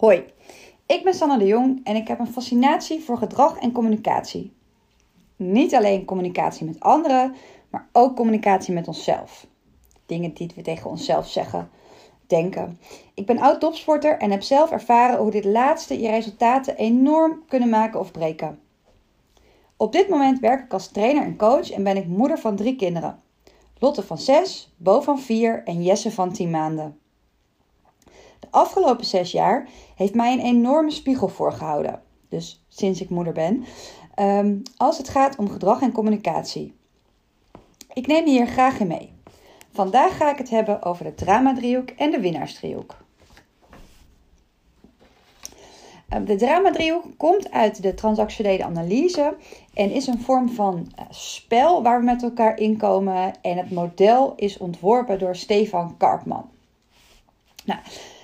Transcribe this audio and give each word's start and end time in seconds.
Hoi, 0.00 0.24
ik 0.86 1.04
ben 1.04 1.14
Sanne 1.14 1.38
de 1.38 1.46
Jong 1.46 1.80
en 1.84 1.96
ik 1.96 2.08
heb 2.08 2.18
een 2.18 2.32
fascinatie 2.32 3.00
voor 3.00 3.18
gedrag 3.18 3.58
en 3.58 3.72
communicatie. 3.72 4.52
Niet 5.36 5.74
alleen 5.74 6.04
communicatie 6.04 6.66
met 6.66 6.80
anderen, 6.80 7.34
maar 7.70 7.88
ook 7.92 8.16
communicatie 8.16 8.74
met 8.74 8.88
onszelf. 8.88 9.46
Dingen 10.06 10.34
die 10.34 10.50
we 10.54 10.62
tegen 10.62 10.90
onszelf 10.90 11.28
zeggen, 11.28 11.70
denken. 12.26 12.78
Ik 13.14 13.26
ben 13.26 13.38
oud 13.38 13.60
topsporter 13.60 14.18
en 14.18 14.30
heb 14.30 14.42
zelf 14.42 14.70
ervaren 14.70 15.18
hoe 15.18 15.30
dit 15.30 15.44
laatste 15.44 16.00
je 16.00 16.10
resultaten 16.10 16.76
enorm 16.76 17.42
kunnen 17.48 17.68
maken 17.68 18.00
of 18.00 18.10
breken. 18.10 18.60
Op 19.76 19.92
dit 19.92 20.08
moment 20.08 20.38
werk 20.38 20.64
ik 20.64 20.72
als 20.72 20.88
trainer 20.88 21.22
en 21.22 21.36
coach 21.36 21.70
en 21.70 21.82
ben 21.82 21.96
ik 21.96 22.06
moeder 22.06 22.38
van 22.38 22.56
drie 22.56 22.76
kinderen. 22.76 23.22
Lotte 23.78 24.02
van 24.02 24.18
6, 24.18 24.74
Bo 24.76 25.00
van 25.00 25.18
4 25.18 25.62
en 25.64 25.82
Jesse 25.82 26.10
van 26.10 26.32
10 26.32 26.50
maanden. 26.50 26.99
Afgelopen 28.50 29.04
zes 29.04 29.32
jaar 29.32 29.68
heeft 29.94 30.14
mij 30.14 30.32
een 30.32 30.44
enorme 30.44 30.90
spiegel 30.90 31.28
voorgehouden. 31.28 32.02
Dus 32.28 32.64
sinds 32.68 33.00
ik 33.00 33.10
moeder 33.10 33.32
ben. 33.32 33.64
Ehm, 34.14 34.56
als 34.76 34.98
het 34.98 35.08
gaat 35.08 35.36
om 35.36 35.50
gedrag 35.50 35.80
en 35.80 35.92
communicatie. 35.92 36.74
Ik 37.92 38.06
neem 38.06 38.24
je 38.26 38.30
hier 38.30 38.46
graag 38.46 38.80
in 38.80 38.86
mee. 38.86 39.12
Vandaag 39.72 40.16
ga 40.16 40.30
ik 40.30 40.38
het 40.38 40.50
hebben 40.50 40.82
over 40.82 41.04
de 41.04 41.14
drama-driehoek 41.14 41.88
en 41.88 42.10
de 42.10 42.20
winnaarsdriehoek. 42.20 42.96
Ehm, 46.08 46.24
de 46.24 46.36
drama-driehoek 46.36 47.04
komt 47.16 47.50
uit 47.50 47.82
de 47.82 47.94
transactionele 47.94 48.64
analyse 48.64 49.36
en 49.74 49.90
is 49.90 50.06
een 50.06 50.20
vorm 50.20 50.48
van 50.48 50.92
eh, 50.94 51.04
spel 51.10 51.82
waar 51.82 51.98
we 51.98 52.04
met 52.04 52.22
elkaar 52.22 52.58
inkomen. 52.58 53.32
En 53.40 53.56
het 53.56 53.70
model 53.70 54.32
is 54.36 54.58
ontworpen 54.58 55.18
door 55.18 55.36
Stefan 55.36 55.96
Karpman. 55.96 56.50
Nou, 57.64 57.80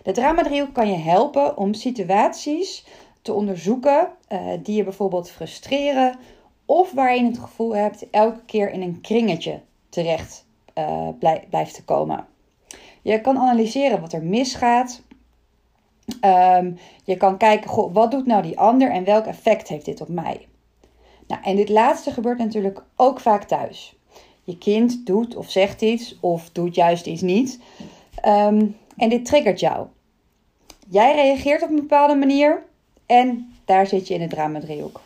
de 0.06 0.12
drama-driehoek 0.12 0.72
kan 0.72 0.90
je 0.90 0.96
helpen 0.96 1.56
om 1.56 1.74
situaties 1.74 2.86
te 3.22 3.32
onderzoeken 3.32 4.08
uh, 4.28 4.40
die 4.62 4.76
je 4.76 4.84
bijvoorbeeld 4.84 5.30
frustreren 5.30 6.18
of 6.64 6.92
waar 6.92 7.16
je 7.16 7.24
het 7.24 7.38
gevoel 7.38 7.76
hebt 7.76 8.10
elke 8.10 8.40
keer 8.44 8.70
in 8.70 8.82
een 8.82 9.00
kringetje 9.00 9.60
terecht 9.88 10.46
uh, 10.74 11.08
blijft 11.48 11.74
te 11.74 11.84
komen. 11.84 12.26
Je 13.02 13.20
kan 13.20 13.38
analyseren 13.38 14.00
wat 14.00 14.12
er 14.12 14.22
misgaat. 14.22 15.02
Um, 16.20 16.78
je 17.04 17.16
kan 17.16 17.36
kijken, 17.36 17.70
goh, 17.70 17.94
wat 17.94 18.10
doet 18.10 18.26
nou 18.26 18.42
die 18.42 18.58
ander 18.58 18.90
en 18.90 19.04
welk 19.04 19.26
effect 19.26 19.68
heeft 19.68 19.84
dit 19.84 20.00
op 20.00 20.08
mij? 20.08 20.46
Nou, 21.26 21.42
en 21.42 21.56
dit 21.56 21.68
laatste 21.68 22.10
gebeurt 22.10 22.38
natuurlijk 22.38 22.84
ook 22.96 23.20
vaak 23.20 23.44
thuis. 23.44 23.96
Je 24.44 24.58
kind 24.58 25.06
doet 25.06 25.36
of 25.36 25.50
zegt 25.50 25.82
iets 25.82 26.16
of 26.20 26.50
doet 26.50 26.74
juist 26.74 27.06
iets 27.06 27.22
niet. 27.22 27.60
Um, 28.26 28.76
en 28.96 29.08
dit 29.08 29.24
triggert 29.24 29.60
jou. 29.60 29.86
Jij 30.88 31.14
reageert 31.14 31.62
op 31.62 31.68
een 31.68 31.76
bepaalde 31.76 32.14
manier 32.14 32.62
en 33.06 33.54
daar 33.64 33.86
zit 33.86 34.08
je 34.08 34.14
in 34.14 34.20
de 34.20 34.26
drama-driehoek. 34.26 35.00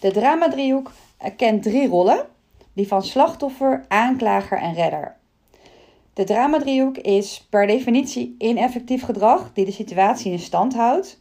De 0.00 0.10
drama-driehoek 0.10 0.92
kent 1.36 1.62
drie 1.62 1.88
rollen, 1.88 2.26
die 2.72 2.88
van 2.88 3.02
slachtoffer, 3.02 3.84
aanklager 3.88 4.58
en 4.58 4.74
redder. 4.74 5.16
De 6.14 6.24
drama-driehoek 6.24 6.96
is 6.96 7.46
per 7.50 7.66
definitie 7.66 8.34
ineffectief 8.38 9.02
gedrag 9.02 9.50
die 9.52 9.64
de 9.64 9.72
situatie 9.72 10.32
in 10.32 10.38
stand 10.38 10.74
houdt 10.74 11.20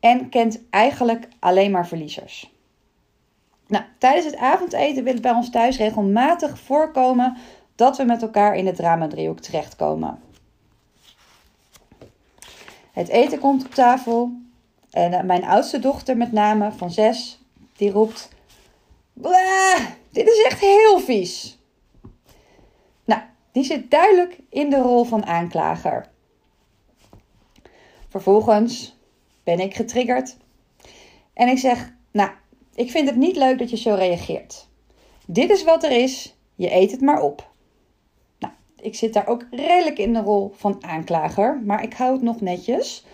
en 0.00 0.28
kent 0.28 0.60
eigenlijk 0.70 1.28
alleen 1.38 1.70
maar 1.70 1.86
verliezers. 1.86 2.52
Nou, 3.66 3.84
tijdens 3.98 4.26
het 4.26 4.36
avondeten 4.36 5.04
wil 5.04 5.12
het 5.12 5.22
bij 5.22 5.32
ons 5.32 5.50
thuis 5.50 5.76
regelmatig 5.76 6.58
voorkomen 6.58 7.36
dat 7.74 7.96
we 7.96 8.04
met 8.04 8.22
elkaar 8.22 8.56
in 8.56 8.64
de 8.64 8.72
drama-driehoek 8.72 9.40
terechtkomen. 9.40 10.23
Het 12.94 13.08
eten 13.08 13.38
komt 13.38 13.64
op 13.64 13.74
tafel. 13.74 14.32
En 14.90 15.12
eh, 15.12 15.22
mijn 15.22 15.44
oudste 15.44 15.78
dochter, 15.78 16.16
met 16.16 16.32
name 16.32 16.72
van 16.72 16.90
zes, 16.90 17.40
die 17.76 17.90
roept: 17.90 18.28
dit 20.10 20.26
is 20.26 20.42
echt 20.44 20.60
heel 20.60 20.98
vies. 20.98 21.58
Nou, 23.04 23.20
die 23.52 23.64
zit 23.64 23.90
duidelijk 23.90 24.38
in 24.48 24.70
de 24.70 24.78
rol 24.78 25.04
van 25.04 25.26
aanklager. 25.26 26.08
Vervolgens 28.08 28.96
ben 29.44 29.60
ik 29.60 29.74
getriggerd 29.74 30.36
en 31.32 31.48
ik 31.48 31.58
zeg: 31.58 31.92
Nou, 32.10 32.30
ik 32.74 32.90
vind 32.90 33.08
het 33.08 33.16
niet 33.16 33.36
leuk 33.36 33.58
dat 33.58 33.70
je 33.70 33.76
zo 33.76 33.94
reageert. 33.94 34.68
Dit 35.26 35.50
is 35.50 35.64
wat 35.64 35.84
er 35.84 35.90
is, 36.02 36.36
je 36.54 36.74
eet 36.74 36.90
het 36.90 37.00
maar 37.00 37.20
op 37.20 37.52
ik 38.84 38.94
zit 38.94 39.12
daar 39.12 39.26
ook 39.26 39.46
redelijk 39.50 39.98
in 39.98 40.12
de 40.12 40.20
rol 40.20 40.52
van 40.56 40.76
aanklager, 40.80 41.60
maar 41.64 41.82
ik 41.82 41.94
hou 41.94 42.12
het 42.12 42.22
nog 42.22 42.40
netjes. 42.40 43.04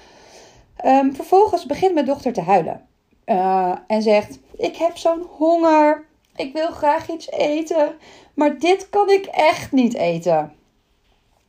Um, 0.84 1.14
vervolgens 1.14 1.66
begint 1.66 1.94
mijn 1.94 2.06
dochter 2.06 2.32
te 2.32 2.40
huilen 2.40 2.86
uh, 3.26 3.76
en 3.86 4.02
zegt: 4.02 4.38
Ik 4.56 4.76
heb 4.76 4.96
zo'n 4.96 5.26
honger. 5.36 6.04
Ik 6.36 6.52
wil 6.52 6.70
graag 6.70 7.10
iets 7.10 7.30
eten, 7.30 7.94
maar 8.34 8.58
dit 8.58 8.88
kan 8.88 9.10
ik 9.10 9.26
echt 9.26 9.72
niet 9.72 9.94
eten. 9.94 10.52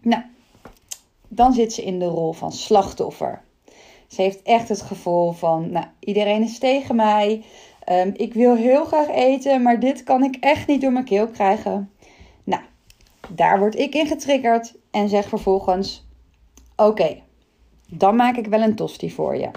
Nou, 0.02 0.22
dan 1.28 1.54
zit 1.54 1.74
ze 1.74 1.84
in 1.84 2.00
de 2.00 2.06
rol 2.06 2.34
van 2.34 2.52
slachtoffer. 2.52 3.42
Ze 4.08 4.22
heeft 4.22 4.42
echt 4.42 4.70
het 4.70 4.82
gevoel 4.82 5.32
van: 5.32 5.72
nou, 5.72 5.86
iedereen 6.00 6.44
is 6.44 6.60
tegen 6.60 6.96
mij. 6.96 7.44
Um, 7.90 8.12
ik 8.16 8.34
wil 8.34 8.56
heel 8.56 8.86
graag 8.86 9.10
eten, 9.10 9.62
maar 9.62 9.80
dit 9.80 10.04
kan 10.04 10.24
ik 10.24 10.38
echt 10.40 10.68
niet 10.68 10.82
door 10.82 10.92
mijn 10.92 11.06
keel 11.06 11.28
krijgen. 11.28 11.92
Daar 13.36 13.60
word 13.60 13.76
ik 13.76 13.96
in 13.96 14.08
getriggerd 14.08 14.74
en 14.92 15.10
zeg 15.10 15.28
vervolgens: 15.28 16.06
Oké, 16.76 17.22
dan 17.88 18.16
maak 18.16 18.36
ik 18.36 18.48
wel 18.48 18.62
een 18.62 18.76
tosti 18.76 19.12
voor 19.12 19.36
je. 19.38 19.50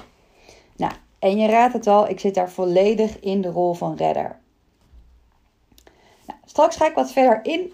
Nou, 0.76 0.92
en 1.18 1.38
je 1.38 1.46
raadt 1.46 1.72
het 1.72 1.86
al, 1.86 2.08
ik 2.08 2.20
zit 2.20 2.34
daar 2.34 2.50
volledig 2.50 3.20
in 3.20 3.40
de 3.40 3.50
rol 3.50 3.74
van 3.74 3.96
redder. 3.96 4.38
Nou, 6.26 6.38
straks 6.44 6.76
ga 6.76 6.86
ik 6.86 6.94
wat 6.94 7.12
verder 7.12 7.40
in 7.42 7.72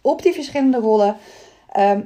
op 0.00 0.22
die 0.22 0.32
verschillende 0.32 0.78
rollen. 0.78 1.16
Ehm, 1.72 2.00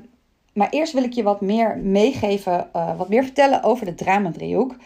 maar 0.52 0.70
eerst 0.70 0.92
wil 0.92 1.02
ik 1.02 1.12
je 1.12 1.22
wat 1.22 1.40
meer 1.40 1.78
meegeven, 1.78 2.70
uh, 2.76 2.96
wat 2.96 3.08
meer 3.08 3.24
vertellen 3.24 3.62
over 3.62 3.86
de 3.86 3.94
dramadriehoek. 3.94 4.76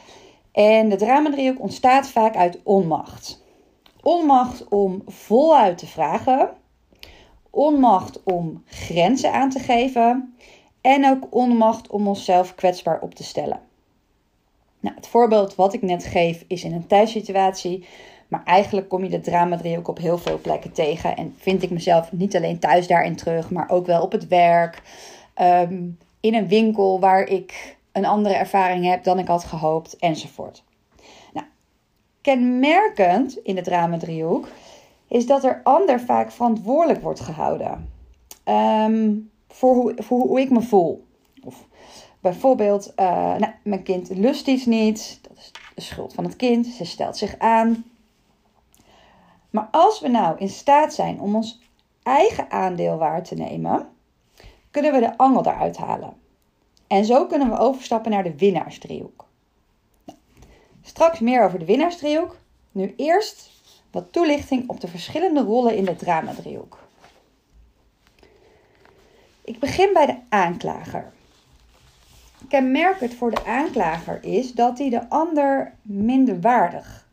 En 0.52 0.88
de 0.88 0.96
dramadriehoek 0.96 1.60
ontstaat 1.60 2.08
vaak 2.08 2.36
uit 2.36 2.60
onmacht. 2.62 3.42
Onmacht 4.02 4.68
om 4.68 5.02
voluit 5.06 5.78
te 5.78 5.86
vragen 5.86 6.50
onmacht 7.54 8.22
om 8.22 8.62
grenzen 8.66 9.32
aan 9.32 9.50
te 9.50 9.58
geven 9.58 10.36
en 10.80 11.06
ook 11.06 11.26
onmacht 11.30 11.90
om 11.90 12.08
onszelf 12.08 12.54
kwetsbaar 12.54 13.00
op 13.00 13.14
te 13.14 13.24
stellen. 13.24 13.60
Nou, 14.80 14.96
het 14.96 15.06
voorbeeld 15.06 15.54
wat 15.54 15.74
ik 15.74 15.82
net 15.82 16.04
geef 16.04 16.44
is 16.46 16.64
in 16.64 16.72
een 16.72 16.86
thuissituatie, 16.86 17.86
maar 18.28 18.44
eigenlijk 18.44 18.88
kom 18.88 19.02
je 19.02 19.10
de 19.10 19.20
drama-driehoek 19.20 19.88
op 19.88 19.98
heel 19.98 20.18
veel 20.18 20.40
plekken 20.40 20.72
tegen 20.72 21.16
en 21.16 21.34
vind 21.38 21.62
ik 21.62 21.70
mezelf 21.70 22.12
niet 22.12 22.36
alleen 22.36 22.58
thuis 22.58 22.86
daarin 22.86 23.16
terug, 23.16 23.50
maar 23.50 23.70
ook 23.70 23.86
wel 23.86 24.02
op 24.02 24.12
het 24.12 24.28
werk, 24.28 24.82
ehm, 25.34 25.82
in 26.20 26.34
een 26.34 26.48
winkel 26.48 27.00
waar 27.00 27.26
ik 27.26 27.76
een 27.92 28.04
andere 28.04 28.34
ervaring 28.34 28.84
heb 28.84 29.04
dan 29.04 29.18
ik 29.18 29.26
had 29.26 29.44
gehoopt 29.44 29.96
enzovoort. 29.96 30.62
Nou, 31.32 31.46
kenmerkend 32.20 33.36
in 33.36 33.54
de 33.54 33.62
drama-driehoek 33.62 34.48
is 35.14 35.26
dat 35.26 35.44
er 35.44 35.60
ander 35.62 36.00
vaak 36.00 36.32
verantwoordelijk 36.32 37.02
wordt 37.02 37.20
gehouden 37.20 37.92
ehm, 38.44 39.16
voor, 39.48 39.74
hoe, 39.74 39.94
voor 39.96 40.20
hoe 40.20 40.40
ik 40.40 40.50
me 40.50 40.62
voel. 40.62 41.06
Of 41.44 41.66
bijvoorbeeld, 42.20 42.92
uh, 42.96 43.06
nou, 43.36 43.52
mijn 43.62 43.82
kind 43.82 44.08
lust 44.08 44.46
iets 44.46 44.64
niet, 44.64 45.18
dat 45.22 45.36
is 45.36 45.50
de 45.74 45.80
schuld 45.80 46.14
van 46.14 46.24
het 46.24 46.36
kind, 46.36 46.66
ze 46.66 46.84
stelt 46.84 47.16
zich 47.16 47.38
aan. 47.38 47.84
Maar 49.50 49.68
als 49.70 50.00
we 50.00 50.08
nou 50.08 50.38
in 50.38 50.48
staat 50.48 50.94
zijn 50.94 51.20
om 51.20 51.34
ons 51.34 51.60
eigen 52.02 52.50
aandeel 52.50 52.96
waar 52.96 53.22
te 53.22 53.34
nemen, 53.34 53.88
kunnen 54.70 54.92
we 54.92 55.00
de 55.00 55.16
angel 55.16 55.46
eruit 55.46 55.76
halen. 55.76 56.16
En 56.86 57.04
zo 57.04 57.26
kunnen 57.26 57.50
we 57.50 57.58
overstappen 57.58 58.10
naar 58.10 58.24
de 58.24 58.36
winnaarsdriehoek. 58.36 59.26
Nou, 60.04 60.18
straks 60.82 61.18
meer 61.18 61.44
over 61.44 61.58
de 61.58 61.64
winnaarsdriehoek. 61.64 62.36
Nu 62.72 62.94
eerst 62.96 63.53
wat 63.94 64.12
toelichting 64.12 64.68
op 64.68 64.80
de 64.80 64.88
verschillende 64.88 65.40
rollen 65.40 65.76
in 65.76 65.84
de 65.84 65.96
dramadriehoek. 65.96 66.78
Ik 69.44 69.58
begin 69.58 69.92
bij 69.92 70.06
de 70.06 70.16
aanklager. 70.28 71.12
Kenmerkend 72.48 73.14
voor 73.14 73.30
de 73.30 73.44
aanklager 73.44 74.24
is 74.24 74.52
dat 74.52 74.78
hij 74.78 74.90
de 74.90 75.08
ander 75.08 75.74
minder 75.82 76.40
waardig, 76.40 77.08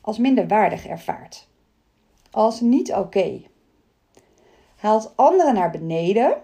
als 0.00 0.18
minder 0.18 0.46
waardig 0.46 0.86
ervaart. 0.86 1.48
Als 2.30 2.60
niet 2.60 2.92
oké. 2.92 3.42
Haalt 4.76 5.12
anderen 5.16 5.54
naar 5.54 5.70
beneden. 5.70 6.36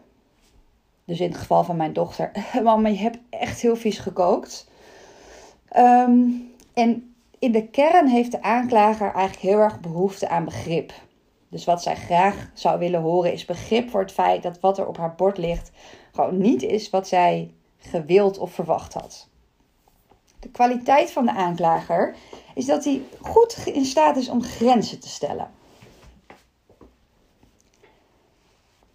Dus 1.05 1.21
in 1.21 1.29
het 1.29 1.39
geval 1.39 1.65
van 1.65 1.77
mijn 1.77 1.93
dochter, 1.93 2.33
mama, 2.63 2.89
je 2.89 2.99
hebt 2.99 3.19
echt 3.31 3.61
heel 3.61 3.77
vies 3.77 3.99
gekookt. 3.99 4.69
Um, 5.77 6.51
en 6.75 7.12
in 7.43 7.53
de 7.53 7.69
kern 7.69 8.06
heeft 8.06 8.31
de 8.31 8.43
aanklager 8.43 9.12
eigenlijk 9.15 9.47
heel 9.47 9.59
erg 9.59 9.81
behoefte 9.81 10.29
aan 10.29 10.44
begrip. 10.44 10.93
Dus 11.49 11.65
wat 11.65 11.83
zij 11.83 11.97
graag 11.97 12.50
zou 12.55 12.79
willen 12.79 13.00
horen 13.00 13.33
is 13.33 13.44
begrip 13.44 13.91
voor 13.91 14.00
het 14.00 14.12
feit 14.12 14.43
dat 14.43 14.61
wat 14.61 14.79
er 14.79 14.87
op 14.87 14.97
haar 14.97 15.15
bord 15.15 15.39
ligt 15.39 15.71
gewoon 16.12 16.39
niet 16.39 16.62
is 16.62 16.91
wat 16.91 17.09
zij 17.09 17.55
gewild 17.77 18.39
of 18.39 18.53
verwacht 18.53 18.94
had. 18.94 19.29
De 20.39 20.49
kwaliteit 20.49 21.11
van 21.11 21.25
de 21.25 21.33
aanklager 21.33 22.15
is 22.55 22.67
dat 22.67 22.85
hij 22.85 23.03
goed 23.21 23.67
in 23.67 23.85
staat 23.85 24.17
is 24.17 24.29
om 24.29 24.43
grenzen 24.43 25.00
te 25.00 25.09
stellen. 25.09 25.50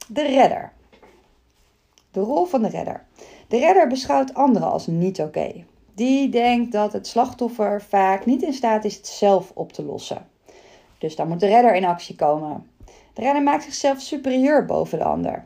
De 0.08 0.22
redder. 0.22 0.72
De 2.12 2.20
rol 2.20 2.46
van 2.46 2.62
de 2.62 2.70
redder. 2.70 3.06
De 3.48 3.58
redder 3.58 3.88
beschouwt 3.88 4.34
anderen 4.34 4.72
als 4.72 4.88
niet 4.88 5.22
oké. 5.22 5.66
Die 5.98 6.30
denkt 6.30 6.72
dat 6.72 6.94
het 6.94 7.08
slachtoffer 7.08 7.82
vaak 7.82 8.26
niet 8.26 8.42
in 8.42 8.54
staat 8.54 8.86
is 8.86 8.96
het 8.96 9.08
zelf 9.08 9.52
op 9.54 9.72
te 9.72 9.84
lossen. 9.84 10.28
Dus 10.98 11.16
dan 11.16 11.28
moet 11.28 11.40
de 11.40 11.48
redder 11.48 11.76
in 11.76 11.86
actie 11.86 12.16
komen. 12.16 12.70
De 13.14 13.22
redder 13.22 13.44
maakt 13.44 13.64
zichzelf 13.64 14.02
superieur 14.02 14.66
boven 14.66 14.98
de 14.98 15.04
ander. 15.04 15.46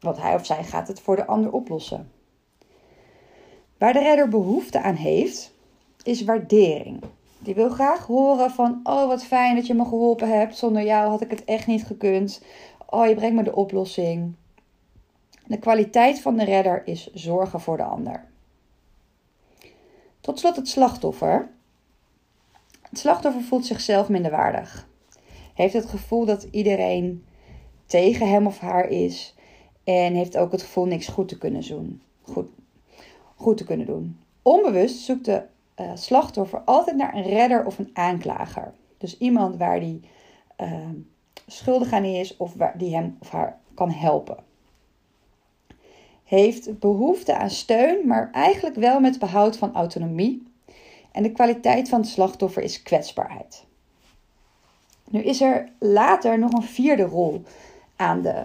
Want 0.00 0.22
hij 0.22 0.34
of 0.34 0.46
zij 0.46 0.64
gaat 0.64 0.88
het 0.88 1.00
voor 1.00 1.16
de 1.16 1.26
ander 1.26 1.52
oplossen. 1.52 2.10
Waar 3.78 3.92
de 3.92 3.98
redder 3.98 4.28
behoefte 4.28 4.80
aan 4.80 4.94
heeft, 4.94 5.52
is 6.02 6.24
waardering. 6.24 7.02
Die 7.38 7.54
wil 7.54 7.68
graag 7.68 8.06
horen 8.06 8.50
van, 8.50 8.80
oh 8.82 9.06
wat 9.06 9.24
fijn 9.24 9.54
dat 9.54 9.66
je 9.66 9.74
me 9.74 9.84
geholpen 9.84 10.38
hebt. 10.38 10.56
Zonder 10.56 10.82
jou 10.82 11.10
had 11.10 11.20
ik 11.20 11.30
het 11.30 11.44
echt 11.44 11.66
niet 11.66 11.84
gekund. 11.84 12.42
Oh, 12.86 13.06
je 13.06 13.14
brengt 13.14 13.36
me 13.36 13.42
de 13.42 13.54
oplossing. 13.54 14.34
De 15.46 15.58
kwaliteit 15.58 16.20
van 16.20 16.36
de 16.36 16.44
redder 16.44 16.82
is 16.86 17.12
zorgen 17.12 17.60
voor 17.60 17.76
de 17.76 17.84
ander. 17.84 18.28
Tot 20.20 20.38
slot 20.38 20.56
het 20.56 20.68
slachtoffer. 20.68 21.50
Het 22.82 22.98
slachtoffer 22.98 23.42
voelt 23.42 23.66
zichzelf 23.66 24.08
minderwaardig. 24.08 24.88
Heeft 25.54 25.74
het 25.74 25.86
gevoel 25.86 26.24
dat 26.24 26.42
iedereen 26.50 27.24
tegen 27.86 28.28
hem 28.28 28.46
of 28.46 28.58
haar 28.58 28.88
is. 28.88 29.34
En 29.84 30.14
heeft 30.14 30.36
ook 30.36 30.52
het 30.52 30.62
gevoel 30.62 30.84
niks 30.84 31.06
goed 31.06 31.28
te 31.28 31.38
kunnen 31.38 31.68
doen. 31.68 32.02
Goed, 32.22 32.48
goed 33.36 33.56
te 33.56 33.64
kunnen 33.64 33.86
doen. 33.86 34.20
Onbewust 34.42 34.98
zoekt 34.98 35.24
de 35.24 35.42
uh, 35.80 35.90
slachtoffer 35.94 36.60
altijd 36.60 36.96
naar 36.96 37.14
een 37.14 37.22
redder 37.22 37.64
of 37.64 37.78
een 37.78 37.90
aanklager. 37.92 38.72
Dus 38.98 39.18
iemand 39.18 39.56
waar 39.56 39.80
die 39.80 40.00
uh, 40.60 40.88
schuldig 41.46 41.92
aan 41.92 42.04
is 42.04 42.36
of 42.36 42.54
waar 42.54 42.78
die 42.78 42.94
hem 42.94 43.16
of 43.20 43.30
haar 43.30 43.58
kan 43.74 43.90
helpen. 43.90 44.36
Heeft 46.30 46.78
behoefte 46.78 47.36
aan 47.36 47.50
steun, 47.50 48.06
maar 48.06 48.30
eigenlijk 48.32 48.76
wel 48.76 49.00
met 49.00 49.18
behoud 49.18 49.56
van 49.56 49.74
autonomie. 49.74 50.42
En 51.12 51.22
de 51.22 51.32
kwaliteit 51.32 51.88
van 51.88 52.00
het 52.00 52.08
slachtoffer 52.08 52.62
is 52.62 52.82
kwetsbaarheid. 52.82 53.64
Nu 55.08 55.22
is 55.22 55.40
er 55.40 55.68
later 55.78 56.38
nog 56.38 56.52
een 56.52 56.62
vierde 56.62 57.02
rol 57.02 57.42
aan 57.96 58.22
de 58.22 58.44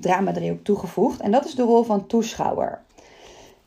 dramadriehoek 0.00 0.64
toegevoegd. 0.64 1.20
En 1.20 1.30
dat 1.30 1.44
is 1.44 1.54
de 1.54 1.62
rol 1.62 1.82
van 1.82 2.06
toeschouwer. 2.06 2.82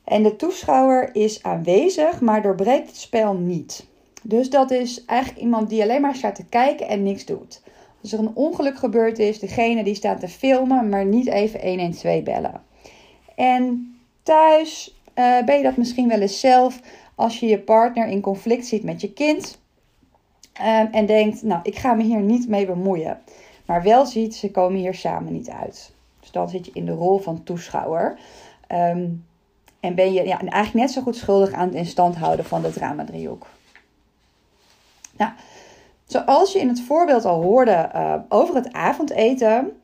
En 0.04 0.24
de 0.24 0.36
toeschouwer 0.36 1.16
is 1.16 1.44
aanwezig, 1.44 2.22
maar 2.22 2.42
doorbreekt 2.42 2.88
het 2.88 2.98
spel 2.98 3.34
niet. 3.34 3.88
Dus 4.22 4.50
dat 4.50 4.72
is 4.72 5.06
eigenlijk 5.06 5.42
iemand 5.42 5.70
die 5.70 5.82
alleen 5.82 6.02
maar 6.02 6.16
staat 6.16 6.36
te 6.36 6.46
kijken 6.46 6.88
en 6.88 7.04
niks 7.04 7.26
doet. 7.26 7.62
Als 8.02 8.14
er 8.14 8.20
een 8.20 8.36
ongeluk 8.36 8.78
gebeurd 8.78 9.20
is, 9.20 9.40
degene 9.40 9.84
die 9.84 9.96
staat 9.96 10.20
te 10.20 10.28
filmen, 10.28 10.90
maar 10.90 11.06
niet 11.06 11.28
even 11.28 11.68
112 11.68 12.24
bellen. 12.24 12.70
En 13.36 13.96
thuis 14.24 14.96
uh, 15.16 15.44
ben 15.44 15.58
je 15.58 15.64
dat 15.64 15.78
misschien 15.78 16.08
wel 16.08 16.20
eens 16.20 16.40
zelf 16.40 16.80
als 17.16 17.40
je 17.40 17.46
je 17.46 17.60
partner 17.60 18.08
in 18.08 18.22
conflict 18.22 18.66
ziet 18.66 18.84
met 18.84 19.02
je 19.02 19.14
kind. 19.14 19.60
Um, 20.60 20.88
en 20.92 21.06
denkt, 21.06 21.44
nou, 21.44 21.60
ik 21.64 21.78
ga 21.78 21.94
me 21.94 22.04
hier 22.04 22.22
niet 22.22 22.48
mee 22.48 22.66
bemoeien. 22.66 23.22
Maar 23.66 23.84
wel 23.84 24.06
ziet, 24.06 24.36
ze 24.36 24.52
komen 24.52 24.80
hier 24.80 24.94
samen 24.94 25.34
niet 25.34 25.50
uit. 25.50 25.94
Dus 26.20 26.32
dan 26.32 26.50
zit 26.50 26.66
je 26.66 26.72
in 26.74 26.86
de 26.86 26.92
rol 26.92 27.20
van 27.20 27.44
toeschouwer. 27.44 28.20
Um, 28.68 29.26
en 29.80 29.96
ben 29.96 30.14
je 30.14 30.24
ja, 30.24 30.40
eigenlijk 30.40 30.74
net 30.74 30.92
zo 30.92 31.02
goed 31.02 31.16
schuldig 31.16 31.52
aan 31.52 31.68
het 31.68 31.76
instand 31.76 32.16
houden 32.16 32.46
van 32.46 32.62
de 32.62 32.72
drama-driehoek. 32.72 33.48
Nou, 35.18 35.32
zoals 36.06 36.54
je 36.54 36.60
in 36.60 36.68
het 36.68 36.82
voorbeeld 36.82 37.26
al 37.26 37.42
hoorde 37.42 37.90
uh, 37.96 38.16
over 38.30 38.56
het 38.56 38.74
avondeten, 38.74 39.82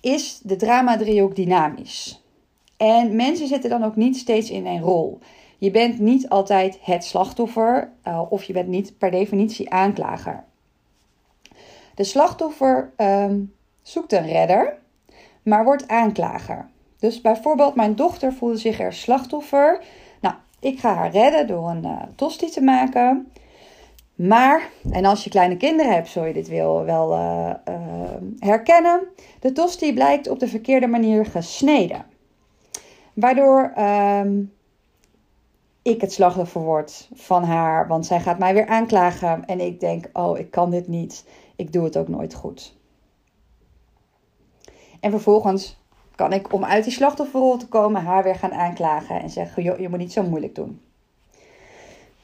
is 0.00 0.40
de 0.42 0.56
drama-driehoek 0.56 1.36
dynamisch. 1.36 2.22
En 2.78 3.16
mensen 3.16 3.46
zitten 3.46 3.70
dan 3.70 3.84
ook 3.84 3.96
niet 3.96 4.16
steeds 4.16 4.50
in 4.50 4.66
een 4.66 4.80
rol. 4.80 5.18
Je 5.58 5.70
bent 5.70 5.98
niet 5.98 6.28
altijd 6.28 6.78
het 6.82 7.04
slachtoffer 7.04 7.92
uh, 8.08 8.22
of 8.28 8.42
je 8.44 8.52
bent 8.52 8.68
niet 8.68 8.98
per 8.98 9.10
definitie 9.10 9.70
aanklager. 9.70 10.44
De 11.94 12.04
slachtoffer 12.04 12.92
uh, 12.96 13.32
zoekt 13.82 14.12
een 14.12 14.26
redder, 14.26 14.78
maar 15.42 15.64
wordt 15.64 15.88
aanklager. 15.88 16.68
Dus 16.98 17.20
bijvoorbeeld, 17.20 17.74
mijn 17.74 17.94
dochter 17.94 18.32
voelde 18.32 18.56
zich 18.56 18.80
er 18.80 18.92
slachtoffer. 18.92 19.84
Nou, 20.20 20.34
ik 20.60 20.78
ga 20.78 20.94
haar 20.94 21.10
redden 21.10 21.46
door 21.46 21.68
een 21.68 21.84
uh, 21.84 22.02
tosti 22.14 22.50
te 22.50 22.62
maken. 22.62 23.32
Maar, 24.14 24.70
en 24.90 25.04
als 25.04 25.24
je 25.24 25.30
kleine 25.30 25.56
kinderen 25.56 25.92
hebt, 25.92 26.08
zul 26.08 26.24
je 26.24 26.32
dit 26.32 26.48
wel, 26.48 26.84
wel 26.84 27.12
uh, 27.12 27.50
herkennen. 28.38 29.08
De 29.40 29.52
tosti 29.52 29.94
blijkt 29.94 30.28
op 30.28 30.38
de 30.38 30.48
verkeerde 30.48 30.86
manier 30.86 31.26
gesneden. 31.26 32.04
Waardoor 33.20 33.72
ehm, 33.74 34.42
ik 35.82 36.00
het 36.00 36.12
slachtoffer 36.12 36.60
word 36.60 37.08
van 37.14 37.44
haar. 37.44 37.88
Want 37.88 38.06
zij 38.06 38.20
gaat 38.20 38.38
mij 38.38 38.54
weer 38.54 38.66
aanklagen. 38.66 39.46
En 39.46 39.60
ik 39.60 39.80
denk, 39.80 40.08
oh, 40.12 40.38
ik 40.38 40.50
kan 40.50 40.70
dit 40.70 40.88
niet. 40.88 41.24
Ik 41.56 41.72
doe 41.72 41.84
het 41.84 41.96
ook 41.96 42.08
nooit 42.08 42.34
goed. 42.34 42.76
En 45.00 45.10
vervolgens 45.10 45.78
kan 46.14 46.32
ik 46.32 46.52
om 46.52 46.64
uit 46.64 46.84
die 46.84 46.92
slachtofferrol 46.92 47.56
te 47.56 47.68
komen 47.68 48.02
haar 48.02 48.22
weer 48.22 48.34
gaan 48.34 48.52
aanklagen 48.52 49.20
en 49.20 49.30
zeggen: 49.30 49.62
joh, 49.62 49.78
je 49.78 49.88
moet 49.88 49.98
niet 49.98 50.12
zo 50.12 50.22
moeilijk 50.22 50.54
doen. 50.54 50.80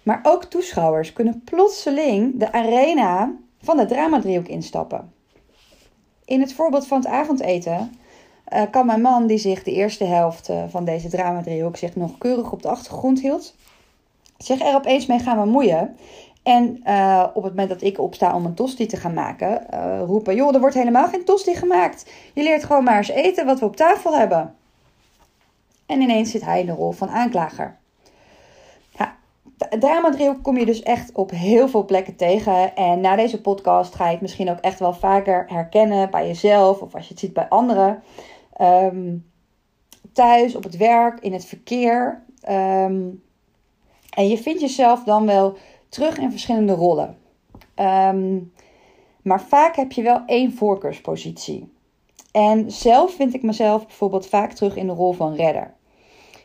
Maar 0.03 0.21
ook 0.23 0.45
toeschouwers 0.45 1.13
kunnen 1.13 1.43
plotseling 1.45 2.39
de 2.39 2.53
arena 2.53 3.33
van 3.63 3.77
de 3.77 3.87
dramadriehoek 3.87 4.49
instappen. 4.49 5.13
In 6.25 6.41
het 6.41 6.53
voorbeeld 6.53 6.87
van 6.87 6.99
het 6.99 7.07
avondeten 7.07 7.93
uh, 8.55 8.63
kan 8.71 8.87
mijn 8.87 9.01
man, 9.01 9.27
die 9.27 9.39
zich 9.39 9.63
de 9.63 9.73
eerste 9.73 10.05
helft 10.05 10.51
uh, 10.51 10.63
van 10.69 10.85
deze 10.85 11.09
dramadriehoek 11.09 11.77
zich 11.77 11.97
nog 11.97 12.19
keurig 12.19 12.53
op 12.53 12.63
de 12.63 12.69
achtergrond 12.69 13.21
hield, 13.21 13.55
zich 14.39 14.61
er 14.61 14.75
opeens 14.75 15.07
mee 15.07 15.19
gaan 15.19 15.45
bemoeien 15.45 15.97
en 16.43 16.81
uh, 16.87 17.27
op 17.35 17.43
het 17.43 17.53
moment 17.53 17.69
dat 17.69 17.83
ik 17.83 17.99
opsta 17.99 18.35
om 18.35 18.45
een 18.45 18.55
tosti 18.55 18.87
te 18.87 18.97
gaan 18.97 19.15
maken, 19.15 19.67
roepen: 20.07 20.35
joh, 20.35 20.55
er 20.55 20.61
wordt 20.61 20.75
helemaal 20.75 21.09
geen 21.09 21.25
tosti 21.25 21.55
gemaakt. 21.55 22.11
Je 22.33 22.43
leert 22.43 22.65
gewoon 22.65 22.85
maar 22.85 22.97
eens 22.97 23.09
eten 23.09 23.47
wat 23.47 23.61
we 23.61 23.67
op 23.67 23.77
tafel 23.77 24.19
hebben. 24.19 24.55
En 25.87 26.01
ineens 26.01 26.31
zit 26.31 26.45
hij 26.45 26.61
in 26.61 26.67
de 26.67 26.73
rol 26.73 26.91
van 26.91 27.09
aanklager. 27.09 27.77
Ja, 28.91 29.17
drama 29.79 30.35
kom 30.43 30.59
je 30.59 30.67
dus 30.67 30.83
echt 30.83 31.13
op 31.13 31.31
heel 31.31 31.69
veel 31.69 31.85
plekken 31.85 32.17
tegen. 32.17 32.77
En 32.77 33.01
na 33.01 33.17
deze 33.17 33.41
podcast 33.41 33.95
ga 33.95 34.05
je 34.05 34.11
het 34.11 34.21
misschien 34.21 34.51
ook 34.51 34.61
echt 34.61 34.79
wel 34.79 34.93
vaker 34.93 35.45
herkennen 35.49 36.11
bij 36.11 36.27
jezelf 36.27 36.81
of 36.81 36.95
als 36.95 37.05
je 37.05 37.11
het 37.11 37.19
ziet 37.19 37.33
bij 37.33 37.49
anderen. 37.49 38.03
Um, 38.61 39.31
thuis, 40.13 40.55
op 40.55 40.63
het 40.63 40.77
werk, 40.77 41.21
in 41.21 41.33
het 41.33 41.45
verkeer. 41.45 42.23
Um, 42.49 43.23
en 44.11 44.29
je 44.29 44.39
vindt 44.39 44.61
jezelf 44.61 45.05
dan 45.05 45.27
wel 45.27 45.57
terug 45.89 46.19
in 46.19 46.31
verschillende 46.31 46.73
rollen. 46.73 47.17
Um, 47.77 48.53
maar 49.23 49.43
vaak 49.43 49.77
heb 49.77 49.93
je 49.93 50.03
wel 50.03 50.23
één 50.27 50.53
voorkeurspositie. 50.53 51.73
En 52.33 52.71
zelf 52.71 53.15
vind 53.15 53.35
ik 53.35 53.43
mezelf 53.43 53.87
bijvoorbeeld 53.87 54.27
vaak 54.27 54.53
terug 54.53 54.77
in 54.77 54.87
de 54.87 54.93
rol 54.93 55.13
van 55.13 55.35
redder. 55.35 55.75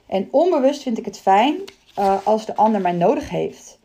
En 0.06 0.28
onbewust 0.32 0.82
vind 0.82 0.98
ik 0.98 1.06
het 1.06 1.20
fijn 1.20 1.56
uh, 2.00 2.26
als 2.26 2.46
de 2.46 2.56
ander 2.56 2.82
mij 2.82 2.92
nodig 2.92 3.30
heeft. 3.30 3.80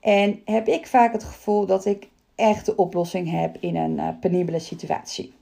En 0.00 0.40
heb 0.44 0.68
ik 0.68 0.86
vaak 0.86 1.12
het 1.12 1.24
gevoel 1.24 1.66
dat 1.66 1.84
ik 1.84 2.08
echt 2.34 2.66
de 2.66 2.76
oplossing 2.76 3.30
heb 3.30 3.56
in 3.60 3.76
een 3.76 3.98
uh, 3.98 4.08
penibele 4.20 4.58
situatie. 4.58 5.32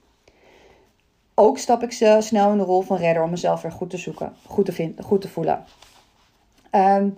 Ook 1.35 1.57
stap 1.57 1.83
ik 1.83 1.91
snel 2.19 2.51
in 2.51 2.57
de 2.57 2.63
rol 2.63 2.81
van 2.81 2.97
redder 2.97 3.23
om 3.23 3.29
mezelf 3.29 3.61
weer 3.61 3.71
goed 3.71 3.89
te 3.89 3.97
zoeken, 3.97 4.33
goed 4.47 4.65
te, 4.65 4.71
vinden, 4.71 5.03
goed 5.03 5.21
te 5.21 5.29
voelen. 5.29 5.63
Um, 6.71 7.15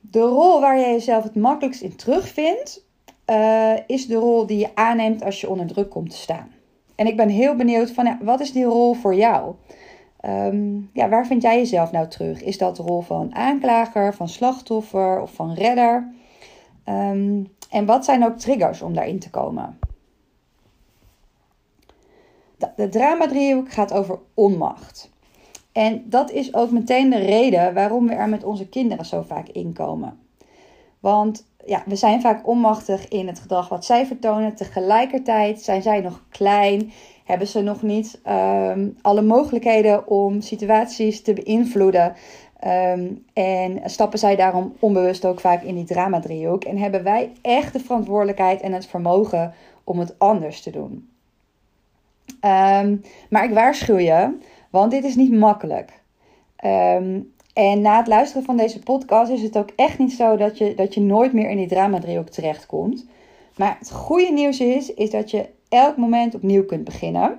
de 0.00 0.20
rol 0.20 0.60
waar 0.60 0.78
je 0.78 0.86
jezelf 0.86 1.22
het 1.22 1.34
makkelijkst 1.34 1.82
in 1.82 1.96
terugvindt, 1.96 2.84
uh, 3.30 3.72
is 3.86 4.06
de 4.06 4.14
rol 4.14 4.46
die 4.46 4.58
je 4.58 4.70
aanneemt 4.74 5.24
als 5.24 5.40
je 5.40 5.48
onder 5.48 5.66
druk 5.66 5.90
komt 5.90 6.10
te 6.10 6.16
staan. 6.16 6.52
En 6.94 7.06
ik 7.06 7.16
ben 7.16 7.28
heel 7.28 7.56
benieuwd 7.56 7.90
van, 7.90 8.04
ja, 8.04 8.18
wat 8.22 8.40
is 8.40 8.52
die 8.52 8.64
rol 8.64 8.94
voor 8.94 9.14
jou? 9.14 9.54
Um, 10.24 10.90
ja, 10.92 11.08
waar 11.08 11.26
vind 11.26 11.42
jij 11.42 11.56
jezelf 11.56 11.92
nou 11.92 12.08
terug? 12.08 12.42
Is 12.42 12.58
dat 12.58 12.76
de 12.76 12.82
rol 12.82 13.00
van 13.00 13.34
aanklager, 13.34 14.14
van 14.14 14.28
slachtoffer 14.28 15.20
of 15.20 15.32
van 15.32 15.54
redder? 15.54 16.12
Um, 16.84 17.48
en 17.70 17.86
wat 17.86 18.04
zijn 18.04 18.24
ook 18.24 18.38
triggers 18.38 18.82
om 18.82 18.94
daarin 18.94 19.18
te 19.18 19.30
komen? 19.30 19.78
De, 22.76 22.88
drama-driehoek 22.88 23.72
gaat 23.72 23.92
over 23.92 24.18
onmacht. 24.34 25.10
En 25.72 26.02
dat 26.06 26.30
is 26.30 26.54
ook 26.54 26.70
meteen 26.70 27.10
de 27.10 27.18
reden 27.18 27.74
waarom 27.74 28.06
we 28.06 28.14
er 28.14 28.28
met 28.28 28.44
onze 28.44 28.68
kinderen 28.68 29.04
zo 29.04 29.22
vaak 29.22 29.48
in 29.48 29.72
komen. 29.72 30.18
Want 31.00 31.46
ja, 31.66 31.82
we 31.86 31.96
zijn 31.96 32.20
vaak 32.20 32.46
onmachtig 32.46 33.08
in 33.08 33.26
het 33.26 33.38
gedrag 33.38 33.68
wat 33.68 33.84
zij 33.84 34.06
vertonen. 34.06 34.54
Tegelijkertijd 34.54 35.62
zijn 35.62 35.82
zij 35.82 36.00
nog 36.00 36.24
klein, 36.30 36.92
hebben 37.24 37.46
ze 37.46 37.60
nog 37.60 37.82
niet 37.82 38.20
ehm, 38.22 38.88
alle 39.02 39.22
mogelijkheden 39.22 40.06
om 40.06 40.40
situaties 40.40 41.22
te 41.22 41.32
beïnvloeden. 41.32 42.14
Ehm, 42.58 43.06
en 43.32 43.80
stappen 43.84 44.18
zij 44.18 44.36
daarom 44.36 44.74
onbewust 44.78 45.24
ook 45.24 45.40
vaak 45.40 45.62
in 45.62 45.74
die 45.74 45.84
drama-driehoek. 45.84 46.64
En 46.64 46.78
hebben 46.78 47.02
wij 47.02 47.32
echt 47.42 47.72
de 47.72 47.80
verantwoordelijkheid 47.80 48.60
en 48.60 48.72
het 48.72 48.86
vermogen 48.86 49.54
om 49.84 49.98
het 49.98 50.18
anders 50.18 50.62
te 50.62 50.70
doen. 50.70 51.08
Ehm, 52.40 52.96
maar 53.30 53.44
ik 53.44 53.54
waarschuw 53.54 53.98
je, 53.98 54.38
want 54.70 54.90
dit 54.90 55.04
is 55.04 55.16
niet 55.16 55.32
makkelijk. 55.32 55.92
Um, 56.64 57.32
en 57.58 57.80
na 57.80 57.96
het 57.96 58.06
luisteren 58.06 58.44
van 58.44 58.56
deze 58.56 58.78
podcast 58.78 59.30
is 59.30 59.42
het 59.42 59.56
ook 59.56 59.70
echt 59.76 59.98
niet 59.98 60.12
zo 60.12 60.36
dat 60.36 60.58
je, 60.58 60.74
dat 60.74 60.94
je 60.94 61.00
nooit 61.00 61.32
meer 61.32 61.50
in 61.50 61.56
die 61.56 61.66
drama-driehoek 61.66 62.28
terechtkomt. 62.28 63.06
Maar 63.56 63.76
het 63.78 63.90
goede 63.90 64.32
nieuws 64.32 64.60
is, 64.60 64.94
is 64.94 65.10
dat 65.10 65.30
je 65.30 65.48
elk 65.68 65.96
moment 65.96 66.34
opnieuw 66.34 66.64
kunt 66.64 66.84
beginnen. 66.84 67.38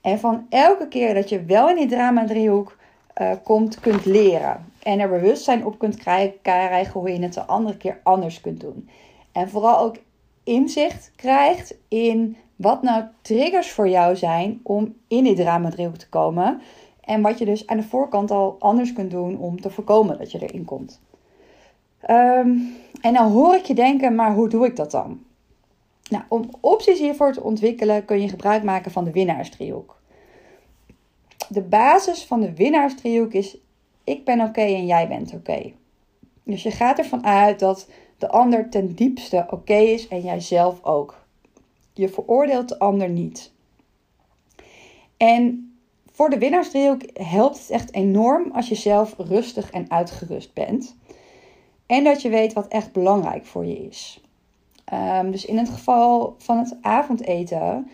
En 0.00 0.18
van 0.18 0.46
elke 0.48 0.88
keer 0.88 1.14
dat 1.14 1.28
je 1.28 1.44
wel 1.44 1.68
in 1.68 1.76
die 1.76 1.86
drama-driehoek 1.86 2.76
uh, 3.20 3.30
komt, 3.44 3.80
kunt 3.80 4.04
leren. 4.04 4.72
En 4.82 5.00
er 5.00 5.08
bewustzijn 5.08 5.66
op 5.66 5.78
kunt 5.78 5.96
krijgen 6.42 7.00
hoe 7.00 7.12
je 7.12 7.22
het 7.22 7.34
de 7.34 7.46
andere 7.46 7.76
keer 7.76 8.00
anders 8.02 8.40
kunt 8.40 8.60
doen. 8.60 8.88
En 9.32 9.48
vooral 9.48 9.78
ook 9.78 9.96
inzicht 10.44 11.12
krijgt 11.16 11.74
in 11.88 12.36
wat 12.58 12.82
nou 12.82 13.04
triggers 13.22 13.70
voor 13.70 13.88
jou 13.88 14.16
zijn 14.16 14.60
om 14.62 14.94
in 15.08 15.24
die 15.24 15.34
drama-driehoek 15.34 15.96
te 15.96 16.08
komen. 16.08 16.60
En 17.00 17.22
wat 17.22 17.38
je 17.38 17.44
dus 17.44 17.66
aan 17.66 17.76
de 17.76 17.82
voorkant 17.82 18.30
al 18.30 18.56
anders 18.58 18.92
kunt 18.92 19.10
doen 19.10 19.38
om 19.38 19.60
te 19.60 19.70
voorkomen 19.70 20.18
dat 20.18 20.32
je 20.32 20.38
erin 20.42 20.64
komt. 20.64 21.00
Ehm, 22.00 22.50
en 23.00 23.12
dan 23.12 23.30
hoor 23.30 23.54
ik 23.54 23.64
je 23.64 23.74
denken, 23.74 24.14
maar 24.14 24.34
hoe 24.34 24.48
doe 24.48 24.66
ik 24.66 24.76
dat 24.76 24.90
dan? 24.90 25.20
Nou, 26.10 26.24
om 26.28 26.50
opties 26.60 26.98
hiervoor 26.98 27.32
te 27.32 27.42
ontwikkelen 27.42 28.04
kun 28.04 28.20
je 28.20 28.28
gebruik 28.28 28.62
maken 28.62 28.90
van 28.90 29.04
de 29.04 29.10
winnaarsdriehoek. 29.10 29.96
De 31.48 31.62
basis 31.62 32.24
van 32.24 32.40
de 32.40 32.54
winnaarsdriehoek 32.54 33.32
is: 33.32 33.58
ik 34.04 34.24
ben 34.24 34.40
oké 34.40 34.60
en 34.60 34.86
jij 34.86 35.08
bent 35.08 35.34
oké. 35.34 35.72
Dus 36.42 36.62
je 36.62 36.70
gaat 36.70 36.98
ervan 36.98 37.26
uit 37.26 37.58
dat 37.58 37.88
de 38.18 38.28
ander 38.28 38.68
ten 38.68 38.94
diepste 38.94 39.46
oké 39.50 39.74
is 39.74 40.08
en 40.08 40.20
jij 40.20 40.40
zelf 40.40 40.84
ook. 40.84 41.26
Je 41.98 42.08
veroordeelt 42.08 42.68
de 42.68 42.78
ander 42.78 43.08
niet. 43.08 43.52
En 45.16 45.72
voor 46.12 46.30
de 46.30 46.38
winnaarsdriehoek 46.38 47.02
helpt 47.12 47.58
het 47.58 47.70
echt 47.70 47.94
enorm 47.94 48.50
als 48.52 48.68
je 48.68 48.74
zelf 48.74 49.14
rustig 49.16 49.70
en 49.70 49.90
uitgerust 49.90 50.52
bent. 50.54 50.96
En 51.86 52.04
dat 52.04 52.22
je 52.22 52.28
weet 52.28 52.52
wat 52.52 52.68
echt 52.68 52.92
belangrijk 52.92 53.46
voor 53.46 53.64
je 53.64 53.78
is. 53.78 54.20
Ehm, 54.84 55.30
dus 55.30 55.44
in 55.44 55.58
het 55.58 55.68
geval 55.68 56.34
van 56.38 56.58
het 56.58 56.76
avondeten 56.80 57.90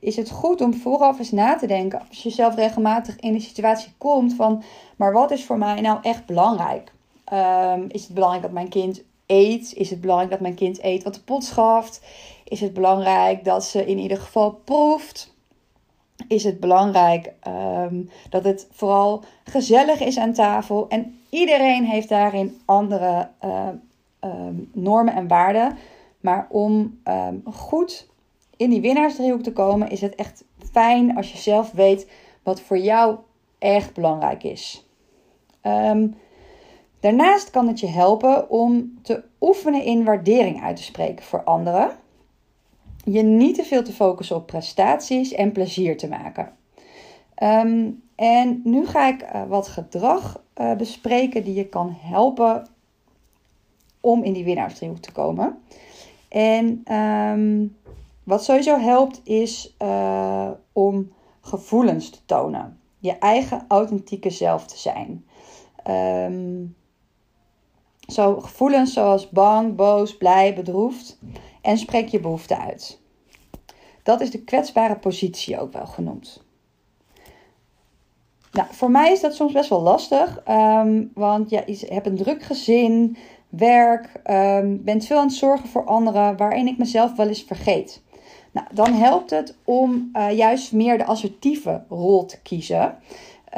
is 0.00 0.16
het 0.16 0.30
goed 0.30 0.60
om 0.60 0.74
vooraf 0.74 1.18
eens 1.18 1.30
na 1.30 1.56
te 1.56 1.66
denken 1.66 2.02
als 2.08 2.22
je 2.22 2.30
zelf 2.30 2.54
regelmatig 2.54 3.16
in 3.16 3.32
de 3.32 3.40
situatie 3.40 3.92
komt 3.98 4.34
van, 4.34 4.62
maar 4.96 5.12
wat 5.12 5.30
is 5.30 5.44
voor 5.44 5.58
mij 5.58 5.80
nou 5.80 5.98
echt 6.02 6.26
belangrijk? 6.26 6.92
Ehm, 7.24 7.84
is 7.88 8.02
het 8.02 8.14
belangrijk 8.14 8.42
dat 8.42 8.52
mijn 8.52 8.68
kind 8.68 9.02
eet? 9.26 9.72
Is 9.74 9.90
het 9.90 10.00
belangrijk 10.00 10.30
dat 10.30 10.40
mijn 10.40 10.54
kind 10.54 10.82
eet 10.82 11.02
wat 11.02 11.14
de 11.14 11.20
pot 11.20 11.44
schaft? 11.44 12.00
Is 12.50 12.60
het 12.60 12.72
belangrijk 12.72 13.44
dat 13.44 13.64
ze 13.64 13.86
in 13.86 13.98
ieder 13.98 14.18
geval 14.18 14.50
proeft? 14.50 15.34
is 16.28 16.44
het 16.44 16.60
belangrijk 16.60 17.32
um, 17.82 18.10
dat 18.30 18.44
het 18.44 18.68
vooral 18.70 19.24
gezellig 19.44 20.00
is 20.00 20.18
aan 20.18 20.32
tafel. 20.32 20.88
En 20.88 21.18
iedereen 21.30 21.84
heeft 21.84 22.08
daarin 22.08 22.60
andere 22.64 23.28
uh, 23.44 23.68
um, 24.20 24.70
normen 24.72 25.14
en 25.14 25.28
waarden. 25.28 25.76
Maar 26.20 26.46
om 26.50 27.00
goed 27.52 28.08
in 28.56 28.70
die 28.70 28.80
winnaarsdriehoek 28.80 29.42
te 29.42 29.52
komen, 29.52 29.90
is 29.90 30.00
het 30.00 30.14
echt 30.14 30.44
fijn 30.72 31.16
als 31.16 31.32
je 31.32 31.38
zelf 31.38 31.70
weet 31.72 32.10
wat 32.42 32.60
voor 32.60 32.78
jou 32.78 33.16
echt 33.58 33.94
belangrijk 33.94 34.42
is. 34.44 34.86
daarnaast 37.00 37.50
kan 37.50 37.66
het 37.66 37.80
je 37.80 37.86
helpen 37.86 38.50
om 38.50 38.98
te 39.02 39.22
oefenen 39.40 39.84
in 39.84 40.04
waardering 40.04 40.62
uit 40.62 40.76
te 40.76 40.82
spreken 40.82 41.24
voor 41.24 41.44
anderen 41.44 41.90
je 43.12 43.22
niet 43.22 43.54
te 43.54 43.64
veel 43.64 43.82
te 43.82 43.92
focussen 43.92 44.36
op 44.36 44.46
prestaties 44.46 45.32
en 45.32 45.52
plezier 45.52 45.96
te 45.96 46.08
maken. 46.08 46.52
Ehm, 47.34 47.90
en 48.14 48.60
nu 48.64 48.86
ga 48.86 49.08
ik 49.08 49.22
uh, 49.22 49.42
wat 49.48 49.68
gedrag 49.68 50.42
uh, 50.60 50.74
bespreken 50.74 51.44
die 51.44 51.54
je 51.54 51.66
kan 51.66 51.96
helpen 52.00 52.66
om 54.00 54.22
in 54.22 54.32
die 54.32 54.44
winnaarsdriehoek 54.44 54.98
te 54.98 55.12
komen. 55.12 55.58
En 56.28 56.94
um, 56.96 57.76
wat 58.24 58.44
sowieso 58.44 58.78
helpt 58.78 59.20
is 59.24 59.74
uh, 59.82 60.50
om 60.72 61.12
gevoelens 61.40 62.10
te 62.10 62.18
tonen. 62.24 62.78
Je 62.98 63.18
eigen 63.18 63.64
authentieke 63.68 64.30
zelf 64.30 64.66
te 64.66 64.78
zijn. 64.78 65.24
Um, 65.88 66.76
zo 68.06 68.40
gevoelens 68.40 68.92
zoals 68.92 69.28
bang, 69.30 69.76
boos, 69.76 70.16
blij, 70.16 70.54
bedroefd. 70.54 71.18
En 71.60 71.78
spreek 71.78 72.08
je 72.08 72.20
behoefte 72.20 72.58
uit. 72.58 72.98
Dat 74.02 74.20
is 74.20 74.30
de 74.30 74.42
kwetsbare 74.42 74.96
positie 74.96 75.60
ook 75.60 75.72
wel 75.72 75.86
genoemd. 75.86 76.42
Nou, 78.52 78.68
voor 78.70 78.90
mij 78.90 79.12
is 79.12 79.20
dat 79.20 79.34
soms 79.34 79.52
best 79.52 79.68
wel 79.68 79.82
lastig, 79.82 80.42
um, 80.48 81.10
want 81.14 81.50
ja, 81.50 81.62
je 81.66 81.86
hebt 81.88 82.06
een 82.06 82.16
druk 82.16 82.42
gezin, 82.42 83.16
werk, 83.48 84.20
um, 84.30 84.84
bent 84.84 85.06
veel 85.06 85.18
aan 85.18 85.26
het 85.26 85.34
zorgen 85.34 85.68
voor 85.68 85.84
anderen, 85.84 86.36
waarin 86.36 86.66
ik 86.66 86.78
mezelf 86.78 87.16
wel 87.16 87.28
eens 87.28 87.42
vergeet. 87.42 88.02
Nou, 88.50 88.66
dan 88.72 88.92
helpt 88.92 89.30
het 89.30 89.56
om 89.64 90.10
uh, 90.12 90.36
juist 90.36 90.72
meer 90.72 90.98
de 90.98 91.04
assertieve 91.04 91.82
rol 91.88 92.26
te 92.26 92.40
kiezen. 92.40 92.98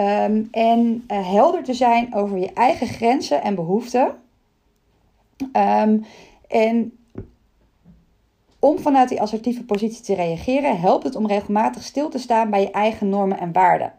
Um, 0.00 0.48
en 0.50 1.04
uh, 1.08 1.30
helder 1.30 1.62
te 1.62 1.74
zijn 1.74 2.14
over 2.14 2.38
je 2.38 2.52
eigen 2.52 2.86
grenzen 2.86 3.42
en 3.42 3.54
behoeften. 3.54 4.14
En 6.48 6.96
om 8.62 8.78
vanuit 8.78 9.08
die 9.08 9.20
assertieve 9.20 9.64
positie 9.64 10.02
te 10.02 10.14
reageren, 10.14 10.80
helpt 10.80 11.04
het 11.04 11.16
om 11.16 11.26
regelmatig 11.26 11.82
stil 11.82 12.08
te 12.08 12.18
staan 12.18 12.50
bij 12.50 12.60
je 12.60 12.70
eigen 12.70 13.08
normen 13.08 13.38
en 13.38 13.52
waarden. 13.52 13.92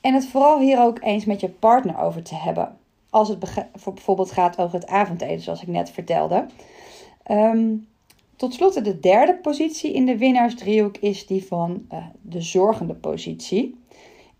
En 0.00 0.14
het 0.14 0.26
vooral 0.26 0.58
hier 0.58 0.80
ook 0.80 0.98
eens 1.02 1.24
met 1.24 1.40
je 1.40 1.48
partner 1.48 1.98
over 1.98 2.22
te 2.22 2.34
hebben. 2.34 2.76
Als 3.10 3.28
het 3.28 3.38
bijvoorbeeld 3.84 4.30
gaat 4.30 4.58
over 4.58 4.74
het 4.74 4.86
avondeten, 4.86 5.40
zoals 5.40 5.62
ik 5.62 5.68
net 5.68 5.90
vertelde. 5.90 6.46
Um, 7.30 7.86
tot 8.36 8.54
slot, 8.54 8.84
de 8.84 9.00
derde 9.00 9.34
positie 9.34 9.92
in 9.92 10.06
de 10.06 10.18
winnaarsdriehoek 10.18 10.96
is 10.96 11.26
die 11.26 11.44
van 11.44 11.86
uh, 11.92 11.98
de 12.22 12.40
zorgende 12.40 12.94
positie. 12.94 13.80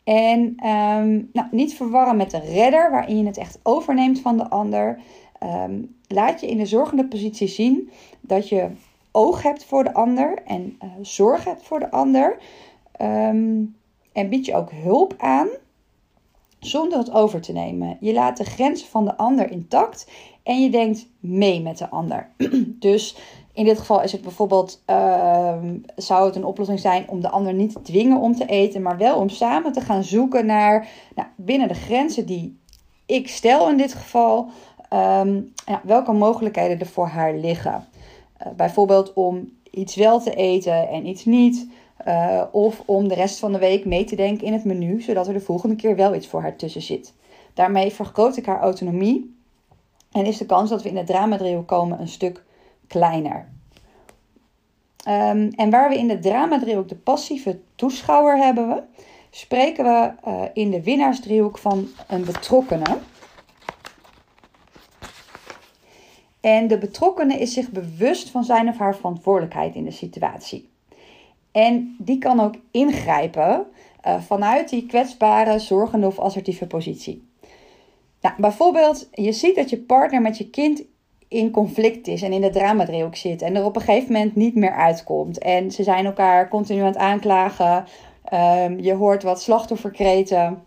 En 0.04 0.40
um, 0.66 1.31
nou, 1.33 1.49
niet 1.50 1.75
verwarren 1.75 2.16
met 2.16 2.31
de 2.31 2.40
redder, 2.40 2.90
waarin 2.90 3.19
je 3.19 3.26
het 3.26 3.38
echt 3.38 3.59
overneemt 3.62 4.21
van 4.21 4.37
de 4.37 4.50
ander. 4.50 5.00
Um, 5.42 5.97
laat 6.09 6.40
je 6.40 6.47
in 6.47 6.59
de 6.59 6.66
zorgende 6.66 7.07
positie 7.07 7.49
zien 7.49 7.90
dat 8.21 8.49
je 8.49 8.71
oog 9.12 9.42
hebt 9.42 9.64
voor 9.64 9.85
de 9.85 9.95
ander 9.95 10.42
en 10.47 10.78
uh, 10.85 10.90
zorg 11.00 11.45
hebt 11.45 11.62
voor 11.62 11.81
de 11.81 11.90
ander. 11.90 12.38
Um, 13.00 13.76
en 14.12 14.28
bied 14.28 14.47
je 14.47 14.54
ook 14.54 14.71
hulp 14.71 15.14
aan 15.19 15.49
zonder 16.59 16.99
het 16.99 17.12
over 17.12 17.40
te 17.40 17.52
nemen. 17.52 17.97
Je 18.00 18.12
laat 18.12 18.37
de 18.37 18.45
grenzen 18.45 18.88
van 18.88 19.04
de 19.04 19.16
ander 19.16 19.50
intact 19.50 20.11
en 20.42 20.62
je 20.62 20.71
denkt 20.71 21.07
mee 21.21 21.61
met 21.61 21.78
de 21.78 21.88
ander. 21.88 22.28
dus 22.78 23.16
in 23.52 23.64
dit 23.64 23.78
geval 23.78 24.02
is 24.02 24.12
het 24.12 24.23
bijvoorbeeld, 24.23 24.83
uh, 24.87 25.54
zou 25.97 26.26
het 26.26 26.37
een 26.37 26.45
oplossing 26.45 26.81
zijn 26.81 27.09
om 27.09 27.21
de 27.21 27.31
ander 27.31 27.54
niet 27.54 27.73
te 27.73 27.83
dwingen 27.83 28.19
om 28.19 28.37
te 28.37 28.47
eten, 28.47 28.83
maar 28.83 28.99
wel 28.99 29.16
om 29.16 29.28
samen 29.28 29.73
te 29.73 29.81
gaan 29.81 30.04
zoeken 30.04 30.47
naar 30.47 30.88
nou, 31.14 31.28
binnen 31.37 31.69
de 31.69 31.75
grenzen 31.75 32.26
die 32.26 32.61
ik 33.07 33.28
stel 33.28 33.69
in 33.69 33.76
dit 33.76 33.95
geval, 33.95 34.49
um, 34.92 35.52
ja, 35.66 35.81
welke 35.85 36.12
mogelijkheden 36.12 36.81
er 36.81 36.87
voor 36.87 37.07
haar 37.07 37.35
liggen. 37.35 37.87
Uh, 38.46 38.52
bijvoorbeeld 38.56 39.12
om 39.12 39.52
iets 39.70 39.94
wel 39.94 40.20
te 40.20 40.34
eten 40.34 40.88
en 40.88 41.06
iets 41.06 41.25
niet. 41.25 41.68
Uh, 42.08 42.42
of 42.52 42.82
om 42.84 43.08
de 43.08 43.14
rest 43.14 43.38
van 43.38 43.52
de 43.52 43.58
week 43.58 43.84
mee 43.84 44.04
te 44.04 44.16
denken 44.16 44.46
in 44.46 44.52
het 44.52 44.64
menu, 44.64 45.00
zodat 45.00 45.26
er 45.26 45.32
de 45.32 45.40
volgende 45.40 45.76
keer 45.76 45.96
wel 45.96 46.14
iets 46.14 46.26
voor 46.26 46.40
haar 46.40 46.56
tussen 46.56 46.82
zit. 46.82 47.14
Daarmee 47.54 47.92
vergroot 47.92 48.37
ik 48.37 48.46
haar 48.46 48.61
autonomie 48.61 49.37
en 50.12 50.26
is 50.26 50.38
de 50.38 50.46
kans 50.46 50.70
dat 50.70 50.82
we 50.82 50.88
in 50.88 50.96
het 50.96 51.06
dramadriehoek 51.06 51.66
komen 51.68 52.00
een 52.00 52.08
stuk 52.08 52.44
kleiner. 52.87 53.49
Um, 55.08 55.50
en 55.50 55.70
waar 55.70 55.88
we 55.88 55.99
in 55.99 56.08
de 56.08 56.18
dramadriehoek 56.18 56.88
de 56.88 56.94
passieve 56.94 57.58
toeschouwer 57.75 58.37
hebben 58.37 58.88
spreken 59.30 59.84
we 59.84 60.11
uh, 60.28 60.42
in 60.52 60.70
de 60.70 60.82
winnaarsdriehoek 60.82 61.58
van 61.58 61.88
een 62.08 62.25
betrokkenen. 62.25 63.00
En 66.42 66.66
de 66.66 66.78
betrokkenen 66.78 67.38
is 67.38 67.52
zich 67.52 67.70
bewust 67.70 68.30
van 68.30 68.44
zijn 68.44 68.68
of 68.68 68.78
haar 68.78 68.96
verantwoordelijkheid 68.96 69.75
in 69.75 69.84
de 69.84 69.90
situatie. 69.90 70.68
En 71.52 71.96
die 71.99 72.18
kan 72.18 72.40
ook 72.40 72.54
ingrijpen 72.70 73.66
uh, 74.06 74.20
vanuit 74.20 74.68
die 74.68 74.87
kwetsbare, 74.87 75.58
zorgende 75.58 76.06
of 76.06 76.18
assertieve 76.18 76.66
positie. 76.66 77.28
Nou, 78.20 78.34
bijvoorbeeld, 78.38 79.08
je 79.12 79.32
ziet 79.32 79.56
dat 79.56 79.70
je 79.70 79.78
partner 79.78 80.20
met 80.20 80.38
je 80.38 80.50
kind 80.50 80.82
in 81.28 81.50
conflict 81.50 82.06
is 82.06 82.22
en 82.22 82.32
in 82.32 82.40
de 82.40 82.50
dramadriehoek 82.50 83.16
zit 83.16 83.42
en 83.42 83.56
er 83.56 83.64
op 83.64 83.76
een 83.76 83.82
gegeven 83.82 84.12
moment 84.12 84.37
niet 84.37 84.54
meer 84.54 84.75
uitkomt. 84.75 85.38
En 85.38 85.70
ze 85.70 85.82
zijn 85.82 86.04
elkaar 86.06 86.49
continu 86.49 86.80
aan 86.80 86.87
het 86.87 86.96
aanklagen. 86.96 87.84
Ehm, 88.25 88.78
je 88.78 88.94
hoort 88.94 89.22
wat 89.22 89.42
slachtofferkreten. 89.42 90.64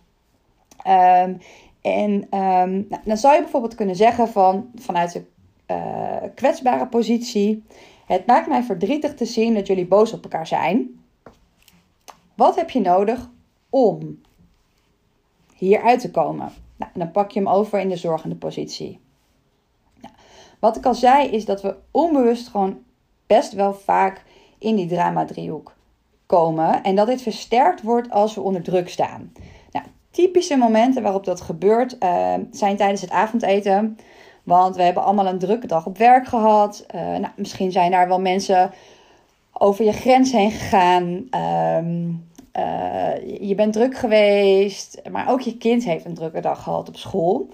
Um, 0.87 1.37
en 1.81 2.27
nou, 2.29 3.01
dan 3.03 3.17
zou 3.17 3.35
je 3.35 3.41
bijvoorbeeld 3.41 3.75
kunnen 3.75 3.95
zeggen 3.95 4.27
van, 4.27 4.69
vanuit 4.75 5.11
de 5.11 5.23
uh, 5.71 6.15
kwetsbare 6.35 6.87
positie. 6.87 7.63
Het 8.05 8.25
maakt 8.25 8.47
mij 8.47 8.63
verdrietig 8.63 9.13
te 9.13 9.25
zien 9.25 9.53
dat 9.53 9.67
jullie 9.67 9.87
boos 9.87 10.13
op 10.13 10.23
elkaar 10.23 10.47
zijn. 10.47 10.99
Wat 12.35 12.55
heb 12.55 12.69
je 12.69 12.81
nodig 12.81 13.29
om 13.69 14.21
hieruit 15.55 15.99
te 15.99 16.11
komen? 16.11 16.53
Nou, 16.75 16.91
dan 16.93 17.11
pak 17.11 17.31
je 17.31 17.39
hem 17.39 17.49
over 17.49 17.79
in 17.79 17.89
de 17.89 17.97
zorgende 17.97 18.35
positie. 18.35 18.99
Nou, 20.01 20.13
wat 20.59 20.77
ik 20.77 20.85
al 20.85 20.95
zei 20.95 21.27
is 21.27 21.45
dat 21.45 21.61
we 21.61 21.75
onbewust 21.91 22.47
gewoon 22.47 22.79
best 23.27 23.53
wel 23.53 23.73
vaak 23.73 24.23
in 24.57 24.75
die 24.75 24.87
drama-driehoek 24.87 25.75
komen. 26.25 26.83
En 26.83 26.95
dat 26.95 27.07
dit 27.07 27.21
versterkt 27.21 27.81
wordt 27.81 28.09
als 28.09 28.35
we 28.35 28.41
onder 28.41 28.61
druk 28.61 28.89
staan. 28.89 29.31
Nou, 29.71 29.85
typische 30.11 30.55
momenten 30.55 31.03
waarop 31.03 31.25
dat 31.25 31.41
gebeurt 31.41 31.95
uh, 31.99 32.33
zijn 32.51 32.77
tijdens 32.77 33.01
het 33.01 33.09
avondeten. 33.09 33.97
Want 34.45 34.75
we 34.75 34.81
hebben 34.81 35.03
allemaal 35.03 35.27
een 35.27 35.39
drukke 35.39 35.67
dag 35.67 35.85
op 35.85 35.97
werk 35.97 36.27
gehad. 36.27 36.85
Uh, 36.95 37.01
nou, 37.01 37.27
misschien 37.35 37.71
zijn 37.71 37.91
daar 37.91 38.07
wel 38.07 38.19
mensen 38.19 38.71
over 39.53 39.85
je 39.85 39.91
grens 39.91 40.31
heen 40.31 40.51
gegaan. 40.51 41.03
Um, 41.83 42.27
uh, 42.57 43.39
je 43.47 43.55
bent 43.55 43.73
druk 43.73 43.97
geweest, 43.97 45.01
maar 45.11 45.29
ook 45.29 45.41
je 45.41 45.57
kind 45.57 45.83
heeft 45.83 46.05
een 46.05 46.13
drukke 46.13 46.41
dag 46.41 46.63
gehad 46.63 46.87
op 46.87 46.97
school. 46.97 47.49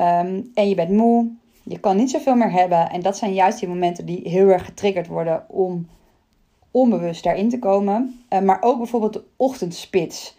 Um, 0.00 0.50
en 0.54 0.68
je 0.68 0.74
bent 0.74 0.90
moe, 0.90 1.28
je 1.62 1.78
kan 1.78 1.96
niet 1.96 2.10
zoveel 2.10 2.34
meer 2.34 2.52
hebben. 2.52 2.90
En 2.90 3.00
dat 3.02 3.16
zijn 3.16 3.34
juist 3.34 3.58
die 3.58 3.68
momenten 3.68 4.06
die 4.06 4.28
heel 4.28 4.48
erg 4.48 4.64
getriggerd 4.64 5.06
worden 5.06 5.44
om 5.48 5.88
onbewust 6.70 7.24
daarin 7.24 7.48
te 7.48 7.58
komen. 7.58 8.24
Uh, 8.30 8.40
maar 8.40 8.58
ook 8.60 8.76
bijvoorbeeld 8.76 9.12
de 9.12 9.24
ochtendspits. 9.36 10.36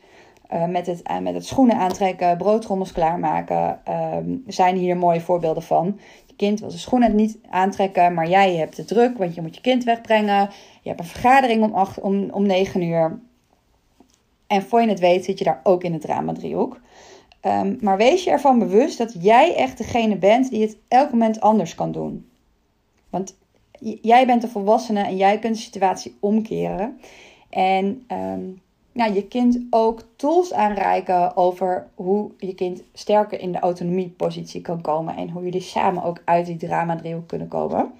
Uh, 0.53 0.65
met, 0.65 0.87
het, 0.87 1.01
uh, 1.11 1.19
met 1.19 1.33
het 1.33 1.45
schoenen 1.45 1.75
aantrekken, 1.75 2.37
broodtrommels 2.37 2.91
klaarmaken, 2.91 3.79
um, 4.15 4.43
zijn 4.47 4.75
hier 4.75 4.97
mooie 4.97 5.21
voorbeelden 5.21 5.63
van. 5.63 5.99
Je 6.25 6.35
kind 6.35 6.59
wil 6.59 6.69
zijn 6.69 6.81
schoenen 6.81 7.15
niet 7.15 7.37
aantrekken, 7.49 8.13
maar 8.13 8.29
jij 8.29 8.55
hebt 8.55 8.77
het 8.77 8.87
druk, 8.87 9.17
want 9.17 9.35
je 9.35 9.41
moet 9.41 9.55
je 9.55 9.61
kind 9.61 9.83
wegbrengen. 9.83 10.49
Je 10.81 10.89
hebt 10.89 10.99
een 10.99 11.05
vergadering 11.05 11.63
om, 11.63 11.73
acht, 11.73 11.99
om, 11.99 12.29
om 12.29 12.45
9 12.45 12.81
uur. 12.81 13.19
En 14.47 14.61
voor 14.61 14.81
je 14.81 14.87
het 14.87 14.99
weet 14.99 15.25
zit 15.25 15.37
je 15.37 15.43
daar 15.43 15.61
ook 15.63 15.83
in 15.83 15.93
het 15.93 16.01
drama-driehoek. 16.01 16.79
Um, 17.41 17.77
maar 17.81 17.97
wees 17.97 18.23
je 18.23 18.29
ervan 18.29 18.59
bewust 18.59 18.97
dat 18.97 19.15
jij 19.19 19.55
echt 19.55 19.77
degene 19.77 20.17
bent 20.17 20.49
die 20.49 20.61
het 20.61 20.77
elk 20.87 21.11
moment 21.11 21.41
anders 21.41 21.75
kan 21.75 21.91
doen. 21.91 22.29
Want 23.09 23.35
jij 24.01 24.25
bent 24.25 24.41
de 24.41 24.47
volwassene 24.47 25.01
en 25.01 25.17
jij 25.17 25.39
kunt 25.39 25.55
de 25.55 25.61
situatie 25.61 26.17
omkeren. 26.19 26.99
En 27.49 28.05
um, 28.11 28.61
nou, 28.97 29.13
je 29.13 29.27
kind 29.27 29.59
ook 29.69 30.01
tools 30.15 30.53
aanreiken 30.53 31.35
over 31.35 31.87
hoe 31.95 32.31
je 32.37 32.55
kind 32.55 32.83
sterker 32.93 33.39
in 33.39 33.51
de 33.51 33.59
autonomiepositie 33.59 34.61
kan 34.61 34.81
komen. 34.81 35.15
En 35.15 35.29
hoe 35.29 35.43
jullie 35.43 35.61
samen 35.61 36.03
ook 36.03 36.21
uit 36.25 36.45
die 36.45 36.57
drama-driehoek 36.57 37.27
kunnen 37.27 37.47
komen. 37.47 37.91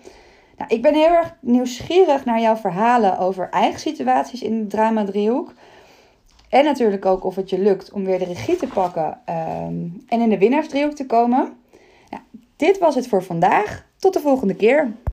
Nou, 0.58 0.74
ik 0.74 0.82
ben 0.82 0.94
heel 0.94 1.10
erg 1.10 1.36
nieuwsgierig 1.40 2.26
naar 2.26 2.42
jouw 2.42 2.56
verhalen 2.56 3.18
over 3.18 3.50
eigen 3.50 3.80
situaties 3.80 4.42
in 4.42 4.62
de 4.62 4.68
drama-driehoek. 4.68 5.54
En 6.50 6.64
natuurlijk 6.64 7.06
ook 7.06 7.24
of 7.24 7.36
het 7.36 7.50
je 7.50 7.60
lukt 7.60 7.92
om 7.92 8.06
weer 8.06 8.20
de 8.20 8.26
regie 8.26 8.56
te 8.56 8.68
pakken 8.68 9.20
um, 9.30 10.04
en 10.08 10.22
in 10.22 10.30
de 10.30 10.38
winnaarsdriehoek 10.38 10.96
te 10.96 11.06
komen. 11.06 11.58
Nou, 12.10 12.24
dit 12.56 12.80
was 12.80 12.96
het 12.96 13.08
voor 13.08 13.24
vandaag. 13.24 13.86
Tot 13.98 14.14
de 14.14 14.20
volgende 14.20 14.56
keer. 14.56 14.92